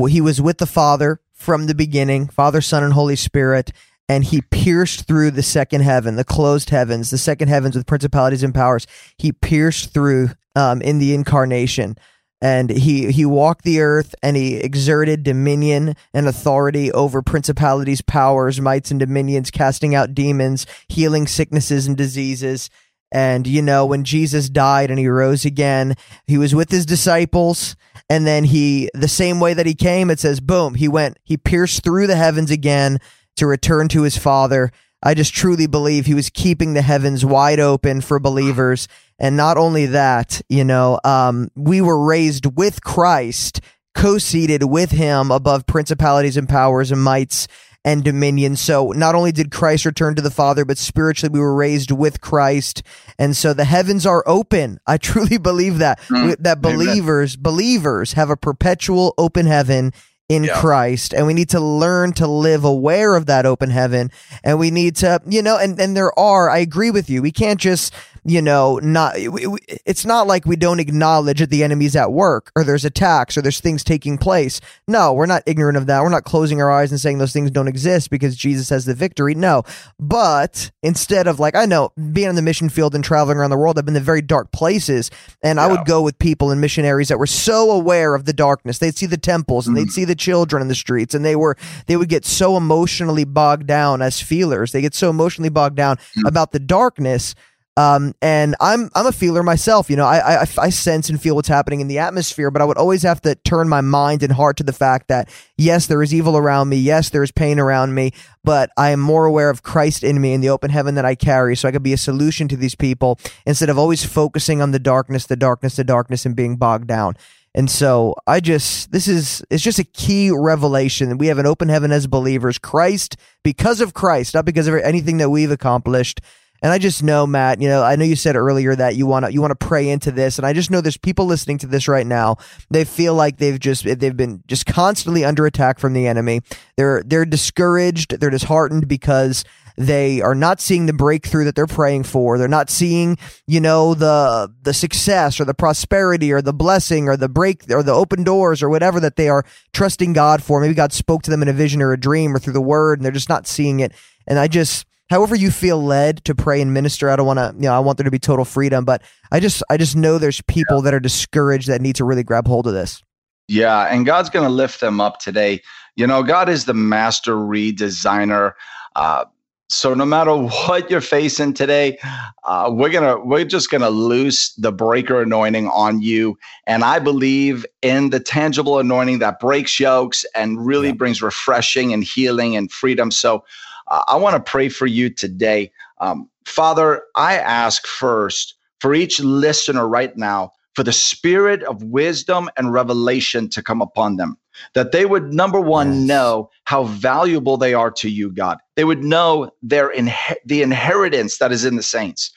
[0.09, 3.73] he was with the Father from the beginning, Father, Son, and Holy Spirit
[4.09, 8.43] and he pierced through the second heaven, the closed heavens, the second heavens with principalities
[8.43, 8.87] and powers.
[9.17, 11.97] He pierced through um, in the incarnation
[12.40, 18.61] and he he walked the earth and he exerted dominion and authority over principalities powers
[18.61, 22.70] mights and dominions casting out demons healing sicknesses and diseases.
[23.12, 25.94] And you know when jesus died and he rose again
[26.27, 27.77] he was with his disciples.
[28.11, 31.37] And then he the same way that he came it says boom he went he
[31.37, 32.99] pierced through the heavens again
[33.37, 34.70] to return to his father
[35.05, 38.88] I just truly believe he was keeping the heavens wide open for believers.
[39.19, 43.61] And not only that, you know, um, we were raised with Christ,
[43.95, 47.47] co seated with him above principalities and powers and mights
[47.85, 48.62] and dominions.
[48.62, 52.23] So not only did Christ return to the Father, but spiritually we were raised with
[52.23, 52.83] Christ.
[53.19, 54.79] And so the heavens are open.
[54.87, 57.43] I truly believe that, mm, that believers, amen.
[57.43, 59.93] believers have a perpetual open heaven
[60.29, 60.59] in yeah.
[60.59, 64.11] Christ and we need to learn to live aware of that open heaven
[64.43, 67.31] and we need to you know and and there are I agree with you we
[67.31, 67.93] can't just
[68.27, 72.65] you know, not it's not like we don't acknowledge that the enemy's at work or
[72.65, 74.63] there's attacks or there's things taking place.
[74.89, 76.03] No, we're not ignorant of that.
[76.03, 78.95] We're not closing our eyes and saying those things don't exist because Jesus has the
[78.95, 79.35] victory.
[79.35, 79.63] No.
[80.01, 83.59] But instead of like I know being on the mission field and traveling around the
[83.59, 85.11] world, I've been in very dark places
[85.43, 85.65] and yeah.
[85.65, 88.79] I would go with people and missionaries that were so aware of the darkness.
[88.79, 89.81] They'd see the temples and mm.
[89.81, 93.25] they'd see the children in the streets and they were they would get so emotionally
[93.25, 94.73] bogged down as feelers.
[94.73, 96.27] They get so emotionally bogged down mm.
[96.27, 97.35] about the darkness
[97.77, 99.91] um, and I'm I'm a feeler myself.
[99.91, 102.65] You know, I, I I sense and feel what's happening in the atmosphere, but I
[102.65, 106.03] would always have to turn my mind and heart to the fact that yes, there
[106.03, 106.77] is evil around me.
[106.77, 108.13] Yes, there is pain around me,
[108.45, 111.15] but I am more aware of Christ in me and the open heaven that I
[111.15, 114.71] carry, so I could be a solution to these people instead of always focusing on
[114.71, 117.17] the darkness, the darkness, the darkness, and being bogged down.
[117.57, 121.09] And so I just, this is, it's just a key revelation.
[121.09, 122.59] That we have an open heaven as believers.
[122.59, 126.21] Christ, because of Christ, not because of anything that we've accomplished,
[126.64, 129.27] and I just know, Matt, you know, I know you said earlier that you want
[129.27, 131.66] to you want to pray into this, and I just know there's people listening to
[131.66, 132.38] this right now.
[132.70, 136.40] They feel like they've just they've been just constantly under attack from the enemy.
[136.79, 139.44] They're they're discouraged, they're disheartened because
[139.77, 142.38] they are not seeing the breakthrough that they're praying for.
[142.38, 147.18] They're not seeing, you know, the the success or the prosperity or the blessing or
[147.18, 150.62] the break or the open doors or whatever that they are trusting God for.
[150.62, 153.00] Maybe God spoke to them in a vision or a dream or through the word
[153.00, 153.92] and they're just not seeing it.
[154.27, 157.11] And I just however you feel led to pray and minister.
[157.11, 159.40] I don't want to, you know, I want there to be total freedom, but I
[159.40, 160.83] just, I just know there's people yeah.
[160.83, 163.03] that are discouraged that need to really grab hold of this.
[163.48, 165.61] Yeah, and God's going to lift them up today.
[165.96, 168.55] You know, God is the master redesigner.
[168.96, 169.27] Uh,
[169.69, 171.98] so no matter what you're facing today,
[172.44, 177.65] uh, we're gonna we're just gonna loose the breaker anointing on you, and I believe
[177.81, 180.94] in the tangible anointing that breaks yokes and really yeah.
[180.94, 183.11] brings refreshing and healing and freedom.
[183.11, 183.44] So
[183.89, 185.71] uh, I want to pray for you today.
[185.99, 192.51] Um, Father, I ask first for each listener right now for the spirit of wisdom
[192.57, 194.37] and revelation to come upon them.
[194.75, 196.03] That they would, number one, yes.
[196.07, 198.59] know how valuable they are to you, God.
[198.77, 202.33] They would know their inhe- the inheritance that is in the saints.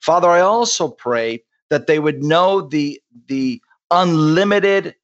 [0.00, 4.94] Father, I also pray that they would know the, the unlimited,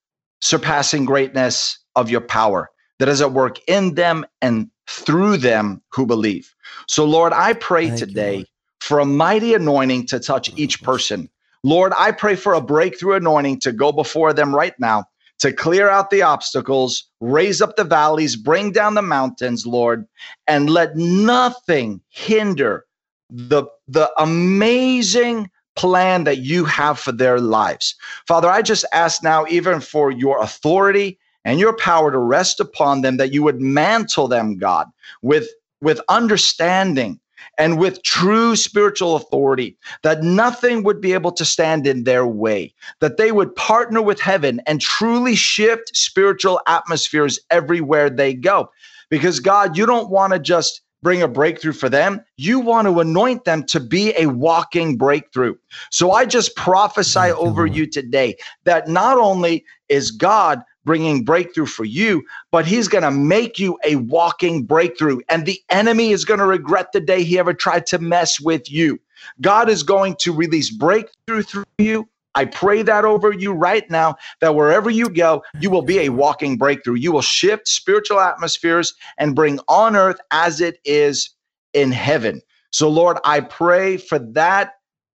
[0.40, 6.06] surpassing greatness of your power that is at work in them and through them who
[6.06, 6.54] believe.
[6.86, 8.44] So, Lord, I pray Thank today you,
[8.80, 11.28] for a mighty anointing to touch oh, each person.
[11.62, 15.04] Lord, I pray for a breakthrough anointing to go before them right now,
[15.40, 20.06] to clear out the obstacles, raise up the valleys, bring down the mountains, Lord,
[20.46, 22.84] and let nothing hinder
[23.30, 27.94] the, the amazing plan that you have for their lives.
[28.26, 33.00] Father, I just ask now, even for your authority and your power to rest upon
[33.00, 34.88] them, that you would mantle them, God,
[35.22, 35.48] with,
[35.80, 37.20] with understanding
[37.56, 42.74] and with true spiritual authority, that nothing would be able to stand in their way,
[43.00, 48.68] that they would partner with heaven and truly shift spiritual atmospheres everywhere they go.
[49.08, 52.20] Because God, you don't want to just bring a breakthrough for them.
[52.36, 55.54] You want to anoint them to be a walking breakthrough.
[55.92, 61.84] So I just prophesy over you today that not only is God bringing breakthrough for
[61.84, 65.18] you, but he's going to make you a walking breakthrough.
[65.28, 68.70] And the enemy is going to regret the day he ever tried to mess with
[68.70, 68.98] you.
[69.42, 72.08] God is going to release breakthrough through you.
[72.34, 76.10] I pray that over you right now that wherever you go, you will be a
[76.10, 76.96] walking breakthrough.
[76.96, 81.30] You will shift spiritual atmospheres and bring on earth as it is
[81.72, 82.42] in heaven.
[82.72, 84.74] So, Lord, I pray for that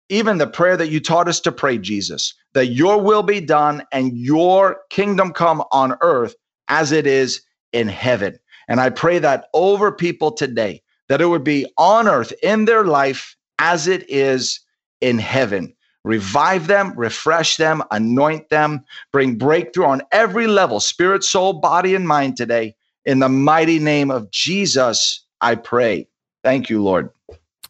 [0.10, 3.84] even the prayer that you taught us to pray, Jesus, that your will be done
[3.92, 6.36] and your kingdom come on earth
[6.68, 7.42] as it is
[7.74, 8.38] in heaven.
[8.68, 12.86] And I pray that over people today, that it would be on earth in their
[12.86, 14.60] life as it is
[15.02, 15.74] in heaven.
[16.04, 22.08] Revive them, refresh them, anoint them, bring breakthrough on every level spirit, soul, body, and
[22.08, 22.76] mind today.
[23.06, 26.08] In the mighty name of Jesus, I pray.
[26.44, 27.10] Thank you, Lord.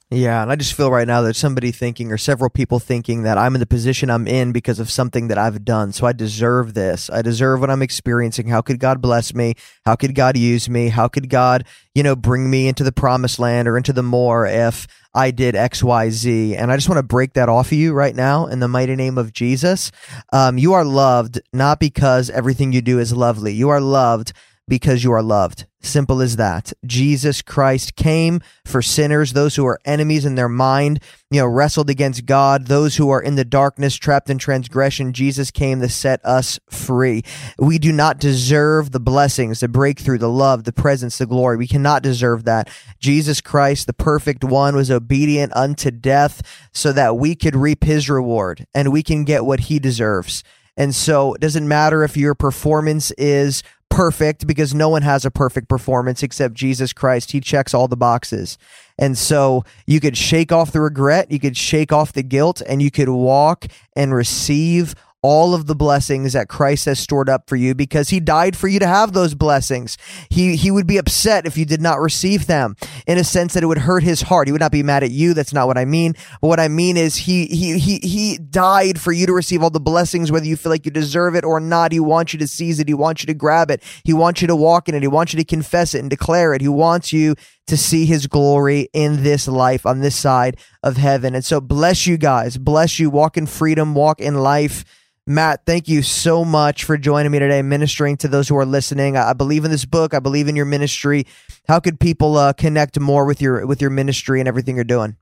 [0.10, 3.38] Yeah, and I just feel right now that somebody thinking or several people thinking that
[3.38, 5.92] I'm in the position I'm in because of something that I've done.
[5.92, 7.10] So I deserve this.
[7.10, 8.48] I deserve what I'm experiencing.
[8.48, 9.56] How could God bless me?
[9.86, 10.88] How could God use me?
[10.88, 14.46] How could God, you know, bring me into the promised land or into the more
[14.46, 16.58] if I did XYZ?
[16.58, 18.96] And I just want to break that off of you right now in the mighty
[18.96, 19.92] name of Jesus.
[20.32, 23.54] Um, you are loved not because everything you do is lovely.
[23.54, 24.32] You are loved
[24.68, 25.66] because you are loved.
[25.80, 26.74] Simple as that.
[26.86, 31.00] Jesus Christ came for sinners, those who are enemies in their mind,
[31.32, 35.14] you know, wrestled against God, those who are in the darkness, trapped in transgression.
[35.14, 37.22] Jesus came to set us free.
[37.58, 41.58] We do not deserve the blessings, the breakthrough, the love, the presence, the glory.
[41.58, 42.70] We cannot deserve that.
[43.00, 46.42] Jesus Christ, the perfect one, was obedient unto death
[46.74, 50.44] so that we could reap his reward and we can get what he deserves.
[50.78, 55.32] And so it doesn't matter if your performance is perfect because no one has a
[55.32, 57.32] perfect performance except Jesus Christ.
[57.32, 58.58] He checks all the boxes.
[59.00, 62.82] And so you could shake off the regret, you could shake off the guilt, and
[62.82, 67.56] you could walk and receive all of the blessings that Christ has stored up for
[67.56, 69.98] you because he died for you to have those blessings.
[70.30, 72.76] He he would be upset if you did not receive them
[73.08, 74.48] in a sense that it would hurt his heart.
[74.48, 75.34] He would not be mad at you.
[75.34, 76.14] That's not what I mean.
[76.42, 79.70] But what I mean is he he he he died for you to receive all
[79.70, 81.92] the blessings whether you feel like you deserve it or not.
[81.92, 82.88] He wants you to seize it.
[82.88, 83.84] He wants you to grab it.
[84.04, 85.02] He wants you to walk in it.
[85.02, 86.62] He wants you to confess it and declare it.
[86.62, 87.36] He wants you
[87.68, 91.36] to see his glory in this life on this side of heaven.
[91.36, 92.58] And so bless you guys.
[92.58, 93.10] Bless you.
[93.10, 94.84] Walk in freedom, walk in life.
[95.30, 99.18] Matt, thank you so much for joining me today, ministering to those who are listening.
[99.18, 100.14] I believe in this book.
[100.14, 101.28] I believe in your ministry.
[101.68, 105.18] How could people uh, connect more with your with your ministry and everything you're doing?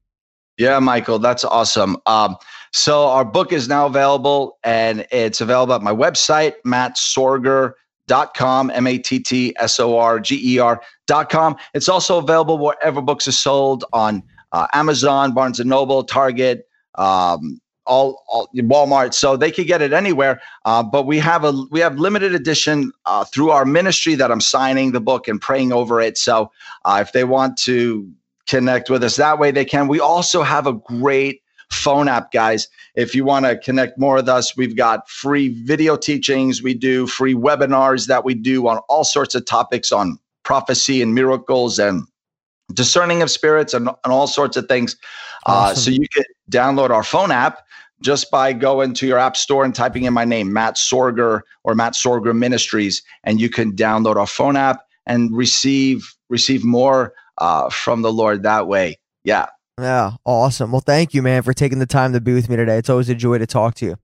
[0.57, 1.97] Yeah, Michael, that's awesome.
[2.05, 2.37] Um,
[2.71, 6.53] so our book is now available, and it's available at my website,
[8.07, 9.55] mattsorger.com, M-A-T-T-S-O-R-G-E-R.com.
[11.73, 17.61] It's also available wherever books are sold on uh, Amazon, Barnes & Noble, Target, um,
[17.87, 20.41] all, all Walmart, so they could get it anywhere.
[20.65, 24.41] Uh, but we have a we have limited edition uh, through our ministry that I'm
[24.41, 26.17] signing the book and praying over it.
[26.17, 26.51] So
[26.85, 28.11] uh, if they want to
[28.47, 29.87] connect with us that way, they can.
[29.87, 31.43] We also have a great
[31.75, 32.67] phone app, guys.
[32.95, 36.63] If you want to connect more with us, we've got free video teachings.
[36.63, 41.13] We do free webinars that we do on all sorts of topics on prophecy and
[41.13, 42.07] miracles and
[42.73, 44.95] discerning of spirits and, and all sorts of things.
[45.45, 45.71] Uh, awesome.
[45.71, 47.65] Uh, so you can download our phone app
[48.01, 51.75] just by going to your app store and typing in my name, Matt Sorger or
[51.75, 57.69] Matt Sorger Ministries, and you can download our phone app and receive receive more uh,
[57.69, 58.97] from the Lord that way.
[59.23, 59.47] Yeah.
[59.79, 60.11] Yeah.
[60.25, 60.71] Awesome.
[60.71, 62.77] Well, thank you, man, for taking the time to be with me today.
[62.77, 63.97] It's always a joy to talk to you.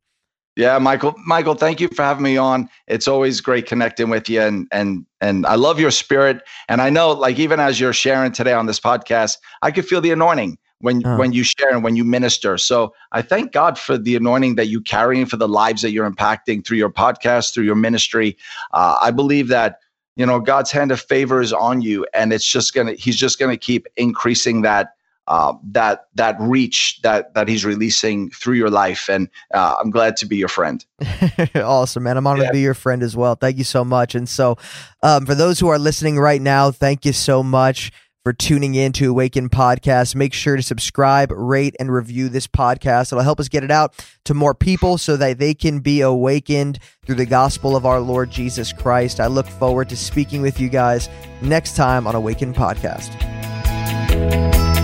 [0.58, 1.16] Yeah, Michael.
[1.26, 2.70] Michael, thank you for having me on.
[2.88, 6.42] It's always great connecting with you, and and and I love your spirit.
[6.68, 10.02] And I know, like even as you're sharing today on this podcast, I could feel
[10.02, 12.58] the anointing when when you share and when you minister.
[12.58, 15.92] So I thank God for the anointing that you carry and for the lives that
[15.92, 18.38] you're impacting through your podcast, through your ministry.
[18.74, 19.80] Uh, I believe that
[20.18, 23.40] you know God's hand of favor is on you, and it's just gonna He's just
[23.40, 24.96] gonna keep increasing that
[25.32, 29.10] uh, that that reach that that he's releasing through your life.
[29.10, 30.86] And uh, I'm glad to be your friend.
[31.56, 32.18] awesome, man!
[32.18, 32.48] I'm honored yeah.
[32.50, 33.36] to be your friend as well.
[33.36, 34.14] Thank you so much.
[34.14, 34.58] And so,
[35.04, 37.94] um, for those who are listening right now, thank you so much
[38.26, 40.16] for tuning in to Awaken Podcast.
[40.16, 43.14] Make sure to subscribe, rate, and review this podcast.
[43.14, 46.80] It'll help us get it out to more people so that they can be awakened
[47.06, 49.22] through the gospel of our Lord Jesus Christ.
[49.22, 51.08] I look forward to speaking with you guys
[51.42, 53.10] next time on Awaken Podcast.